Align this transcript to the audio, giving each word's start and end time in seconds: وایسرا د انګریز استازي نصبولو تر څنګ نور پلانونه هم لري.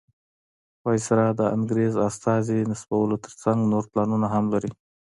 وایسرا 0.85 1.27
د 1.39 1.41
انګریز 1.55 1.93
استازي 2.07 2.57
نصبولو 2.71 3.15
تر 3.23 3.33
څنګ 3.43 3.59
نور 3.71 3.83
پلانونه 3.91 4.27
هم 4.33 4.45
لري. 4.53 4.71